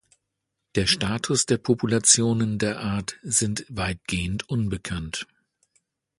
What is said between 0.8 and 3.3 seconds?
Status der Populationen der Art